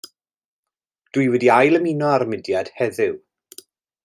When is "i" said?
1.25-1.27